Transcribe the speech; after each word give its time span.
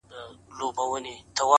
راته 0.57 0.81
شعرونه 0.81 1.13
ښكاري; 1.37 1.45